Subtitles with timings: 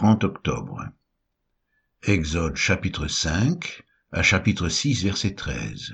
[0.00, 0.88] 30 octobre.
[2.04, 5.92] Exode chapitre 5 à chapitre 6 verset 13.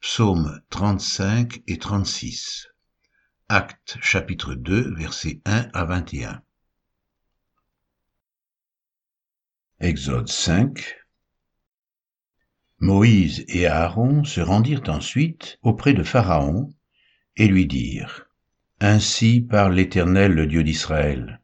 [0.00, 2.66] Psaume 35 et 36.
[3.48, 6.42] Actes chapitre 2 versets 1 à 21.
[9.78, 10.96] Exode 5
[12.80, 16.74] Moïse et Aaron se rendirent ensuite auprès de Pharaon
[17.36, 18.26] et lui dirent,
[18.80, 21.39] Ainsi parle l'Éternel, le Dieu d'Israël.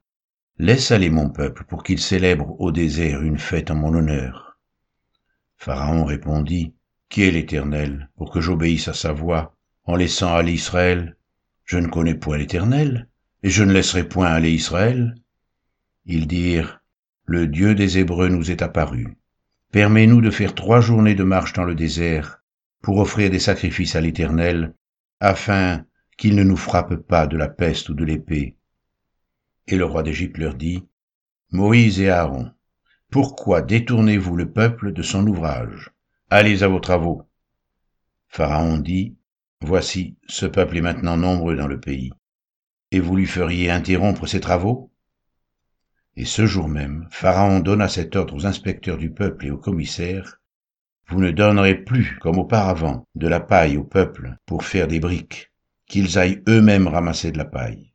[0.59, 4.59] Laisse aller mon peuple pour qu'il célèbre au désert une fête en mon honneur.
[5.59, 6.73] Pharaon répondit,
[7.11, 11.17] Qui est l'Éternel, pour que j'obéisse à sa voix, en laissant aller Israël?
[11.67, 13.07] Je ne connais point l'Éternel,
[13.43, 15.15] et je ne laisserai point aller Israël.
[16.07, 16.81] Ils dirent,
[17.27, 19.19] Le Dieu des Hébreux nous est apparu.
[19.73, 22.43] Permets-nous de faire trois journées de marche dans le désert,
[22.81, 24.73] pour offrir des sacrifices à l'Éternel,
[25.21, 25.85] afin
[26.17, 28.57] qu'il ne nous frappe pas de la peste ou de l'épée.
[29.69, 30.87] Et le roi d'Égypte leur dit,
[31.51, 32.53] Moïse et Aaron,
[33.11, 35.91] pourquoi détournez-vous le peuple de son ouvrage?
[36.31, 37.23] Allez à vos travaux.
[38.29, 39.17] Pharaon dit,
[39.61, 42.13] Voici, ce peuple est maintenant nombreux dans le pays,
[42.91, 44.93] et vous lui feriez interrompre ses travaux?
[46.15, 50.41] Et ce jour même, Pharaon donna cet ordre aux inspecteurs du peuple et aux commissaires,
[51.09, 55.53] Vous ne donnerez plus, comme auparavant, de la paille au peuple pour faire des briques,
[55.87, 57.93] qu'ils aillent eux-mêmes ramasser de la paille.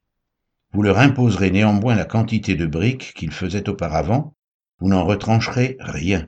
[0.74, 4.36] Vous leur imposerez néanmoins la quantité de briques qu'ils faisaient auparavant,
[4.80, 6.28] vous n'en retrancherez rien,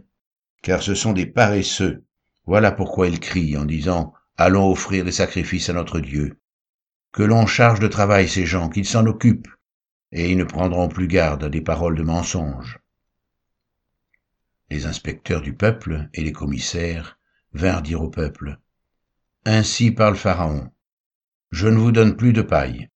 [0.61, 2.03] car ce sont des paresseux.
[2.45, 6.39] Voilà pourquoi ils crient en disant Allons offrir des sacrifices à notre Dieu.
[7.11, 9.47] Que l'on charge de travail ces gens, qu'ils s'en occupent,
[10.11, 12.79] et ils ne prendront plus garde à des paroles de mensonge.
[14.69, 17.17] Les inspecteurs du peuple et les commissaires
[17.53, 18.59] vinrent dire au peuple
[19.45, 20.71] Ainsi parle Pharaon.
[21.51, 22.89] Je ne vous donne plus de paille.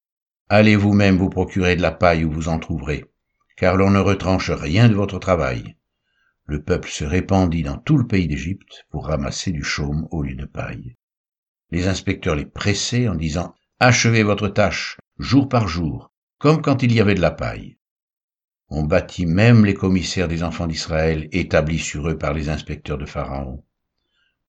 [0.50, 3.04] Allez vous-même vous procurer de la paille où vous en trouverez,
[3.58, 5.76] car l'on ne retranche rien de votre travail.
[6.46, 10.36] Le peuple se répandit dans tout le pays d'Égypte pour ramasser du chaume au lieu
[10.36, 10.96] de paille.
[11.72, 16.94] Les inspecteurs les pressaient en disant Achevez votre tâche, jour par jour, comme quand il
[16.94, 17.78] y avait de la paille.
[18.70, 23.06] On bâtit même les commissaires des enfants d'Israël établis sur eux par les inspecteurs de
[23.06, 23.66] Pharaon.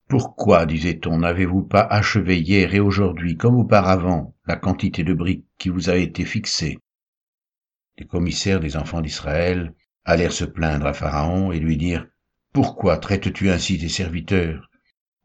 [0.08, 5.68] Pourquoi, disait-on, n'avez-vous pas achevé hier et aujourd'hui, comme auparavant, la quantité de briques qui
[5.68, 6.78] vous a été fixée
[7.98, 9.74] Les commissaires des enfants d'Israël
[10.06, 12.06] allèrent se plaindre à Pharaon et lui dire
[12.54, 14.70] Pourquoi traites-tu ainsi tes serviteurs?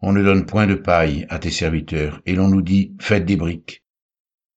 [0.01, 3.37] On ne donne point de paille à tes serviteurs, et l'on nous dit Faites des
[3.37, 3.85] briques.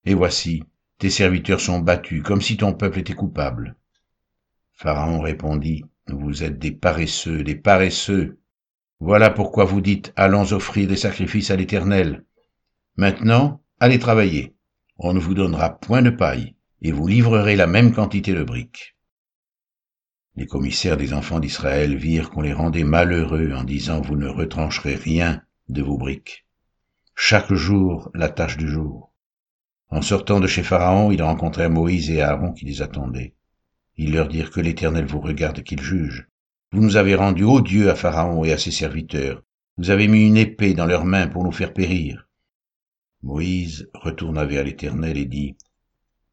[0.04, 0.65] Et voici,
[0.98, 3.77] tes serviteurs sont battus, comme si ton peuple était coupable.
[4.72, 8.41] Pharaon répondit Vous êtes des paresseux, des paresseux.
[8.98, 12.25] Voilà pourquoi vous dites, allons offrir des sacrifices à l'Éternel.
[12.97, 14.55] Maintenant, allez travailler.
[14.98, 18.96] On ne vous donnera point de paille, et vous livrerez la même quantité de briques.
[20.36, 24.94] Les commissaires des enfants d'Israël virent qu'on les rendait malheureux en disant, vous ne retrancherez
[24.94, 26.46] rien de vos briques.
[27.14, 29.12] Chaque jour, la tâche du jour.
[29.88, 33.34] En sortant de chez Pharaon, ils rencontrèrent Moïse et Aaron qui les attendaient.
[33.96, 36.28] Ils leur dirent que l'Éternel vous regarde et qu'il juge.
[36.72, 39.42] Vous nous avez rendus odieux à Pharaon et à ses serviteurs.
[39.78, 42.25] Vous avez mis une épée dans leurs mains pour nous faire périr.
[43.22, 45.56] Moïse retourna vers l'Éternel et dit,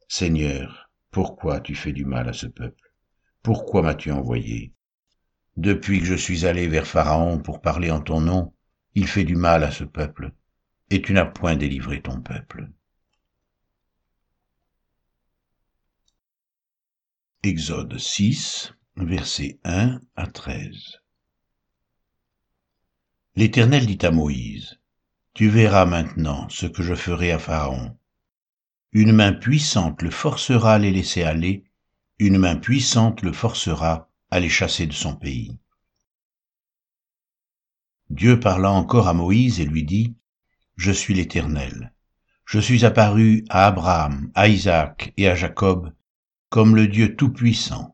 [0.08, 2.94] Seigneur, pourquoi tu fais du mal à ce peuple?
[3.42, 4.74] Pourquoi m'as-tu envoyé?
[5.58, 8.54] Depuis que je suis allé vers Pharaon pour parler en ton nom,
[8.96, 10.32] il fait du mal à ce peuple,
[10.90, 12.70] et tu n'as point délivré ton peuple.
[17.44, 21.00] Exode 6 versets 1 à 13.
[23.36, 24.80] L'Éternel dit à Moïse,
[25.34, 27.98] Tu verras maintenant ce que je ferai à Pharaon.
[28.92, 31.64] Une main puissante le forcera à les laisser aller,
[32.20, 35.58] une main puissante le forcera à les chasser de son pays.
[38.10, 40.16] Dieu parla encore à Moïse et lui dit,
[40.76, 41.94] Je suis l'Éternel.
[42.46, 45.94] Je suis apparu à Abraham, à Isaac et à Jacob
[46.50, 47.94] comme le Dieu Tout-Puissant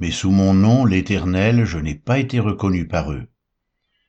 [0.00, 3.26] mais sous mon nom, l'Éternel, je n'ai pas été reconnu par eux.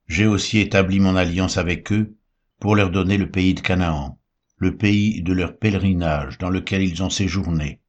[0.07, 2.15] J'ai aussi établi mon alliance avec eux
[2.59, 4.19] pour leur donner le pays de Canaan,
[4.57, 7.81] le pays de leur pèlerinage dans lequel ils ont séjourné.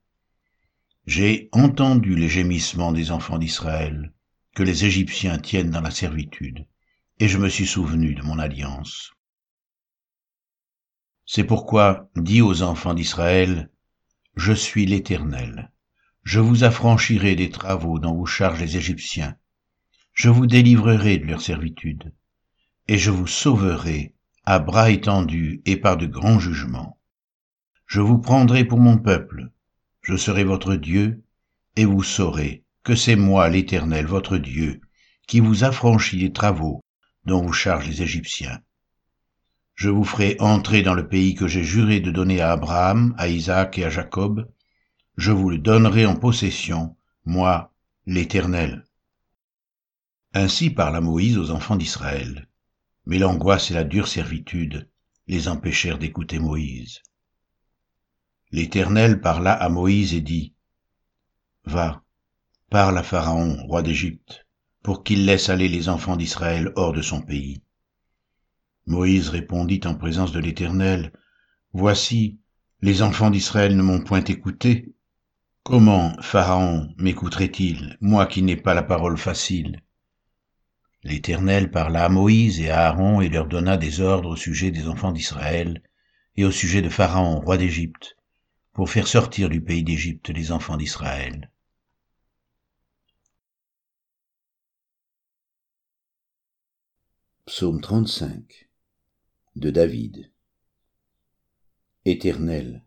[1.06, 4.12] J'ai entendu les gémissements des enfants d'Israël,
[4.54, 6.66] que les Égyptiens tiennent dans la servitude,
[7.18, 9.12] et je me suis souvenu de mon alliance.
[11.26, 13.70] C'est pourquoi dis aux enfants d'Israël,
[14.36, 15.70] Je suis l'Éternel
[16.22, 19.36] je vous affranchirai des travaux dont vous chargent les Égyptiens.
[20.12, 22.12] Je vous délivrerai de leur servitude,
[22.88, 24.14] et je vous sauverai
[24.50, 26.98] à bras étendus et par de grands jugements.
[27.86, 29.52] Je vous prendrai pour mon peuple,
[30.02, 31.22] je serai votre Dieu,
[31.76, 34.80] et vous saurez que c'est moi l'Éternel, votre Dieu,
[35.28, 36.80] qui vous affranchis des travaux
[37.26, 38.60] dont vous chargent les Égyptiens.
[39.76, 43.28] Je vous ferai entrer dans le pays que j'ai juré de donner à Abraham, à
[43.28, 44.50] Isaac et à Jacob.
[45.16, 47.72] Je vous le donnerai en possession, moi,
[48.04, 48.84] l'Éternel.
[50.34, 52.49] Ainsi parla Moïse aux enfants d'Israël.
[53.06, 54.88] Mais l'angoisse et la dure servitude
[55.26, 57.00] les empêchèrent d'écouter Moïse.
[58.52, 60.54] L'Éternel parla à Moïse et dit,
[61.64, 62.02] Va,
[62.68, 64.46] parle à Pharaon, roi d'Égypte,
[64.82, 67.62] pour qu'il laisse aller les enfants d'Israël hors de son pays.
[68.86, 71.12] Moïse répondit en présence de l'Éternel,
[71.72, 72.40] Voici,
[72.80, 74.92] les enfants d'Israël ne m'ont point écouté.
[75.62, 79.82] Comment Pharaon m'écouterait-il, moi qui n'ai pas la parole facile?
[81.02, 84.86] L'Éternel parla à Moïse et à Aaron et leur donna des ordres au sujet des
[84.86, 85.82] enfants d'Israël
[86.36, 88.16] et au sujet de Pharaon, roi d'Égypte,
[88.72, 91.50] pour faire sortir du pays d'Égypte les enfants d'Israël.
[97.46, 98.68] Psaume 35
[99.56, 100.30] de David.
[102.04, 102.84] Éternel,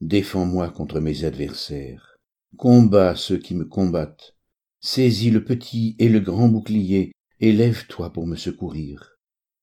[0.00, 2.18] défends-moi contre mes adversaires,
[2.56, 4.36] combats ceux qui me combattent,
[4.80, 9.18] saisis le petit et le grand bouclier, et lève-toi pour me secourir.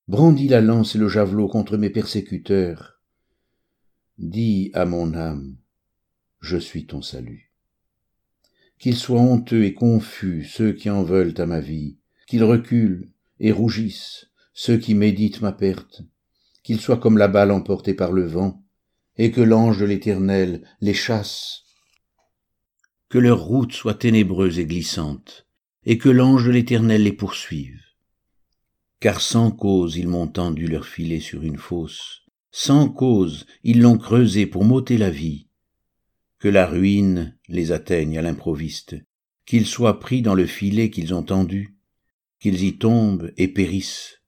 [0.10, 3.02] Brandis la lance et le javelot contre mes persécuteurs.
[4.18, 5.56] Dis à mon âme,
[6.42, 7.54] je suis ton salut.
[8.80, 11.98] Qu'ils soient honteux et confus ceux qui en veulent à ma vie,
[12.28, 16.02] qu'ils reculent et rougissent ceux qui méditent ma perte,
[16.64, 18.62] qu'ils soient comme la balle emportée par le vent,
[19.16, 21.64] et que l'ange de l'Éternel les chasse.
[23.08, 25.49] Que leur route soit ténébreuse et glissante,
[25.90, 27.82] et que l'ange de l'Éternel les poursuive.
[29.00, 32.22] Car sans cause ils m'ont tendu leur filet sur une fosse,
[32.52, 35.48] sans cause ils l'ont creusé pour m'ôter la vie.
[36.38, 38.98] Que la ruine les atteigne à l'improviste,
[39.48, 41.76] qu'ils soient pris dans le filet qu'ils ont tendu,
[42.40, 44.20] qu'ils y tombent et périssent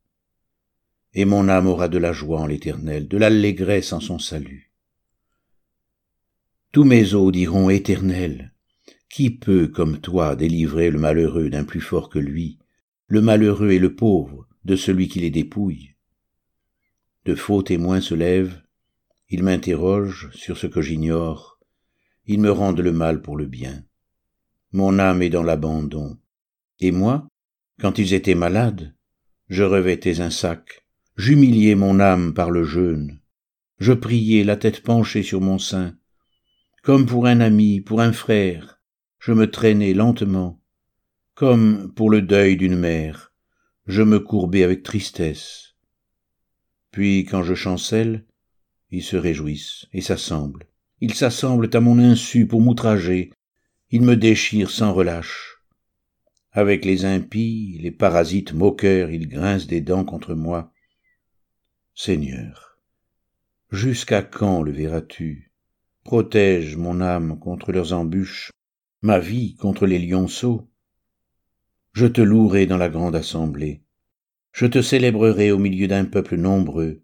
[1.13, 4.72] et mon âme aura de la joie en l'Éternel, de l'allégresse en son salut.
[6.72, 8.54] Tous mes os diront Éternel,
[9.12, 12.58] qui peut, comme toi, délivrer le malheureux d'un plus fort que lui,
[13.08, 15.96] le malheureux et le pauvre de celui qui les dépouille.
[17.25, 18.62] De faux témoins se lèvent,
[19.30, 21.60] ils m'interrogent sur ce que j'ignore,
[22.25, 23.84] ils me rendent le mal pour le bien.
[24.72, 26.18] Mon âme est dans l'abandon,
[26.80, 27.28] et moi,
[27.81, 28.96] quand ils étaient malades,
[29.50, 30.86] je revêtais un sac,
[31.18, 33.19] j'humiliais mon âme par le jeûne,
[33.78, 35.98] je priais la tête penchée sur mon sein,
[36.81, 38.81] comme pour un ami, pour un frère,
[39.21, 40.59] je me traînais lentement,
[41.35, 43.31] comme pour le deuil d'une mère,
[43.85, 45.75] je me courbais avec tristesse.
[46.89, 48.25] Puis quand je chancelle,
[48.89, 50.65] ils se réjouissent et s'assemblent.
[51.01, 53.31] Ils s'assemblent à mon insu pour m'outrager.
[53.91, 55.57] Ils me déchirent sans relâche.
[56.51, 60.74] Avec les impies, les parasites moqueurs, ils grincent des dents contre moi.
[61.94, 62.79] Seigneur,
[63.71, 65.51] jusqu'à quand le verras-tu?
[66.03, 68.51] Protège mon âme contre leurs embûches,
[69.01, 70.69] ma vie contre les lionceaux.
[71.94, 73.81] Je te louerai dans la grande assemblée,
[74.51, 77.01] je te célébrerai au milieu d'un peuple nombreux.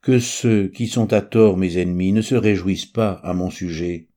[0.00, 4.08] Que ceux qui sont à tort mes ennemis ne se réjouissent pas à mon sujet,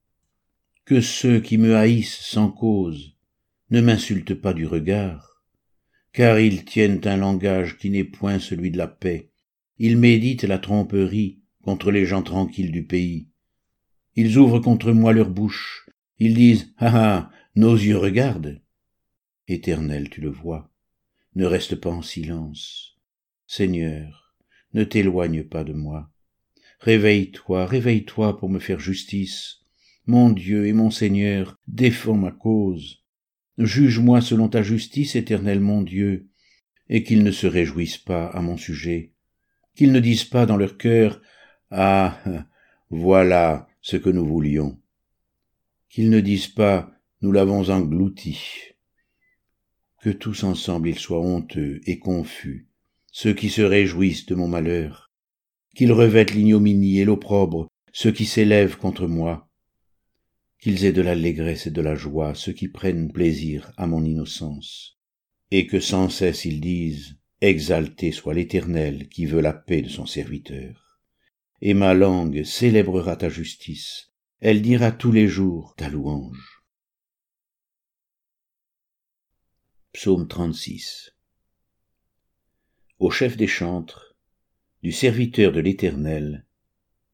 [0.85, 3.15] que ceux qui me haïssent sans cause
[3.71, 5.43] ne m'insultent pas du regard,
[6.13, 9.29] car ils tiennent un langage qui n'est point celui de la paix
[9.79, 13.29] ils méditent la tromperie contre les gens tranquilles du pays.
[14.15, 15.88] Ils ouvrent contre moi leur bouche.
[16.19, 18.61] Ils disent, ah ah, nos yeux regardent.
[19.47, 20.71] Éternel, tu le vois.
[21.35, 22.97] Ne reste pas en silence.
[23.47, 24.35] Seigneur,
[24.73, 26.11] ne t'éloigne pas de moi.
[26.79, 29.61] Réveille-toi, réveille-toi pour me faire justice.
[30.05, 33.03] Mon Dieu et mon Seigneur, défends ma cause.
[33.57, 36.29] Juge-moi selon ta justice, éternel mon Dieu,
[36.87, 39.13] et qu'ils ne se réjouissent pas à mon sujet
[39.79, 41.21] qu'ils ne disent pas dans leur cœur
[41.71, 42.19] Ah.
[42.89, 44.77] Voilà ce que nous voulions.
[45.89, 46.91] Qu'ils ne disent pas
[47.21, 48.39] Nous l'avons englouti.
[50.01, 52.69] Que tous ensemble ils soient honteux et confus,
[53.11, 55.11] ceux qui se réjouissent de mon malheur,
[55.75, 59.49] qu'ils revêtent l'ignominie et l'opprobre, ceux qui s'élèvent contre moi,
[60.59, 64.99] qu'ils aient de l'allégresse et de la joie, ceux qui prennent plaisir à mon innocence,
[65.51, 70.05] et que sans cesse ils disent Exalté soit l'Éternel qui veut la paix de son
[70.05, 70.99] serviteur.
[71.61, 74.08] Et ma langue célébrera ta justice,
[74.41, 76.63] elle dira tous les jours ta louange.
[79.91, 81.13] Psaume 36
[82.99, 84.15] Au chef des chantres,
[84.81, 86.45] du serviteur de l'Éternel,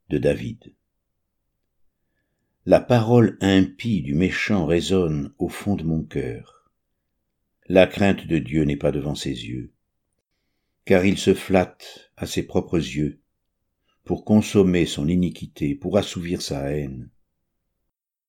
[0.09, 0.75] de David.
[2.67, 6.69] La parole impie du méchant résonne au fond de mon cœur.
[7.67, 9.73] La crainte de Dieu n'est pas devant ses yeux,
[10.85, 13.19] car il se flatte à ses propres yeux
[14.03, 17.09] pour consommer son iniquité, pour assouvir sa haine.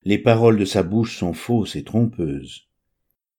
[0.06, 2.68] Les paroles de sa bouche sont fausses et trompeuses.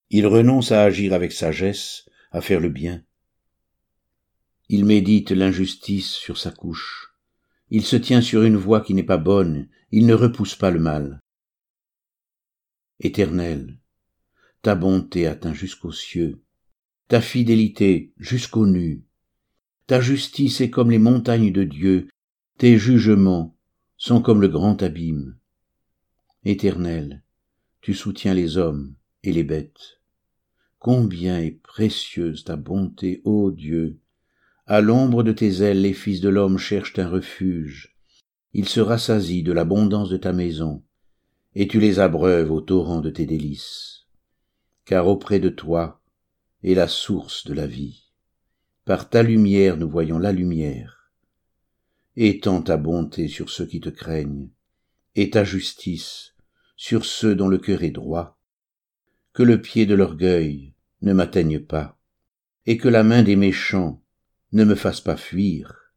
[0.10, 3.06] Il renonce à agir avec sagesse, à faire le bien.
[4.68, 7.14] Il médite l'injustice sur sa couche.
[7.70, 10.82] Il se tient sur une voie qui n'est pas bonne, il ne repousse pas le
[10.82, 11.22] mal.
[13.00, 13.80] Éternel,
[14.62, 16.44] ta bonté atteint jusqu'aux cieux,
[17.08, 19.06] ta fidélité jusqu'aux nues,
[19.86, 22.10] ta justice est comme les montagnes de Dieu,
[22.58, 23.56] tes jugements
[23.96, 25.38] sont comme le grand abîme.
[26.50, 27.24] Éternel,
[27.82, 30.00] tu soutiens les hommes et les bêtes.
[30.80, 34.00] Combien est précieuse ta bonté, ô Dieu.
[34.66, 37.98] À l'ombre de tes ailes, les fils de l'homme cherchent un refuge.
[38.54, 40.84] Ils se rassasient de l'abondance de ta maison,
[41.54, 44.06] et tu les abreuves au torrent de tes délices.
[44.86, 46.02] Car auprès de toi
[46.64, 48.06] est la source de la vie.
[48.86, 51.12] Par ta lumière nous voyons la lumière.
[52.16, 54.48] Étends ta bonté sur ceux qui te craignent,
[55.18, 56.36] et ta justice
[56.78, 58.40] sur ceux dont le cœur est droit.
[59.34, 62.00] Que le pied de l'orgueil ne m'atteigne pas,
[62.66, 64.02] et que la main des méchants
[64.54, 65.94] ne me fasse pas fuir.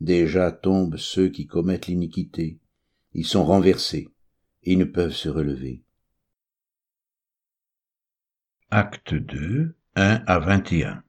[0.00, 2.58] Déjà tombent ceux qui commettent l'iniquité,
[3.12, 4.08] ils sont renversés,
[4.64, 5.82] et ne peuvent se relever.
[8.70, 11.02] Acte 2, 1 à 21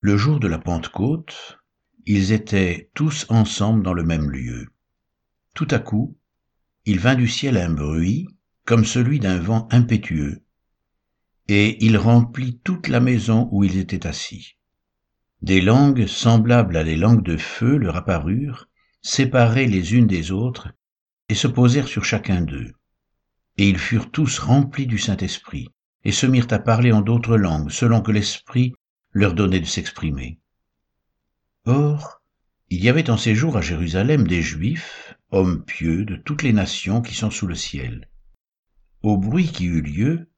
[0.00, 1.58] Le jour de la Pentecôte,
[2.06, 4.68] ils étaient tous ensemble dans le même lieu.
[5.54, 6.16] Tout à coup,
[6.84, 8.28] il vint du ciel un bruit
[8.64, 10.42] comme celui d'un vent impétueux,
[11.48, 14.56] et il remplit toute la maison où ils étaient assis.
[15.42, 18.68] Des langues semblables à des langues de feu leur apparurent,
[19.02, 20.68] séparées les unes des autres,
[21.28, 22.72] et se posèrent sur chacun d'eux.
[23.56, 25.68] Et ils furent tous remplis du Saint-Esprit,
[26.04, 28.74] et se mirent à parler en d'autres langues, selon que l'Esprit
[29.12, 30.38] leur donnait de s'exprimer.
[31.66, 32.22] Or,
[32.68, 36.52] il y avait en ces jours à Jérusalem des Juifs, hommes pieux de toutes les
[36.52, 38.08] nations qui sont sous le ciel.
[39.02, 40.30] Au bruit qui eut lieu,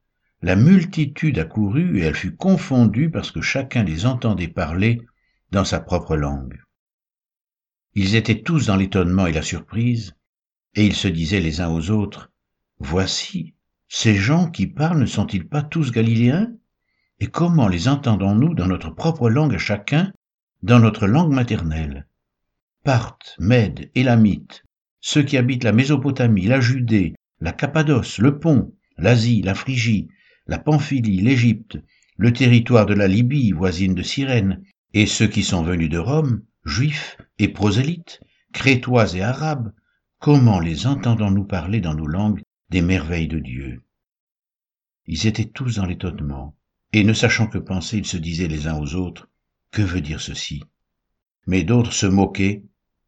[0.43, 5.01] la multitude accourut et elle fut confondue parce que chacun les entendait parler
[5.51, 6.61] dans sa propre langue.
[7.95, 10.15] Ils étaient tous dans l'étonnement et la surprise,
[10.75, 12.31] et ils se disaient les uns aux autres,
[12.79, 13.55] Voici,
[13.89, 16.51] ces gens qui parlent ne sont-ils pas tous galiléens?
[17.21, 20.13] Et comment les entendons-nous dans notre propre langue à chacun,
[20.63, 22.09] dans notre langue maternelle?
[22.83, 24.65] Parthes, Mèdes, Élamites,
[25.03, 30.09] ceux qui habitent la Mésopotamie, la Judée, la Cappadoce, le Pont, l'Asie, la Phrygie,
[30.47, 31.79] la Pamphylie, l'Égypte,
[32.17, 34.63] le territoire de la Libye voisine de Cyrène,
[34.95, 38.21] et ceux qui sont venus de Rome, juifs et prosélytes,
[38.53, 39.73] crétois et arabes,
[40.21, 43.83] comment les entendons-nous parler dans nos langues des merveilles de Dieu?
[45.07, 46.57] Ils étaient tous dans l'étonnement,
[46.93, 49.29] et ne sachant que penser, ils se disaient les uns aux autres,
[49.73, 50.63] Que veut dire ceci?
[51.49, 52.63] Mais d'autres se moquaient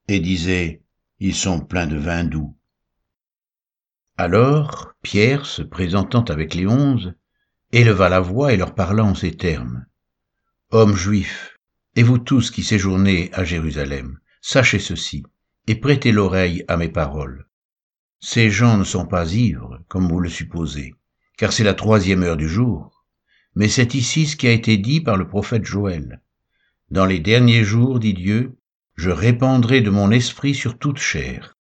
[0.08, 0.82] et disaient,
[1.26, 2.54] Ils sont pleins de vin doux.
[4.18, 7.14] Alors Pierre, se présentant avec les onze,
[7.72, 9.86] éleva la voix et leur parla en ces termes.
[10.70, 11.56] Hommes juifs,
[11.96, 15.24] et vous tous qui séjournez à Jérusalem, sachez ceci,
[15.66, 17.46] et prêtez l'oreille à mes paroles.
[18.20, 20.94] Ces gens ne sont pas ivres, comme vous le supposez,
[21.38, 23.06] car c'est la troisième heure du jour,
[23.54, 26.20] mais c'est ici ce qui a été dit par le prophète Joël.
[26.90, 28.58] Dans les derniers jours, dit Dieu,
[28.96, 31.56] je répandrai de mon esprit sur toute chair.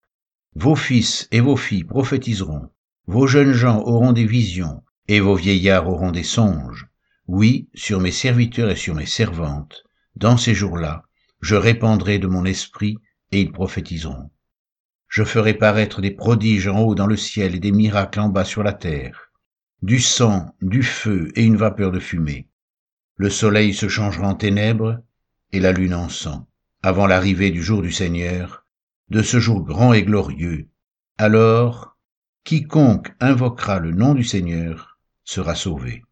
[0.56, 2.70] Vos fils et vos filles prophétiseront,
[3.08, 6.88] vos jeunes gens auront des visions, et vos vieillards auront des songes.
[7.28, 9.84] Oui, sur mes serviteurs et sur mes servantes,
[10.16, 11.04] dans ces jours-là,
[11.42, 12.98] je répandrai de mon esprit,
[13.32, 14.30] et ils prophétiseront.
[15.08, 18.46] Je ferai paraître des prodiges en haut dans le ciel et des miracles en bas
[18.46, 19.32] sur la terre,
[19.82, 22.48] du sang, du feu et une vapeur de fumée.
[23.18, 25.00] Le soleil se changera en ténèbres
[25.52, 26.48] et la lune en sang,
[26.84, 28.66] avant l'arrivée du jour du Seigneur,
[29.10, 30.68] de ce jour grand et glorieux.
[31.18, 31.98] Alors,
[32.44, 36.04] quiconque invoquera le nom du Seigneur sera sauvé.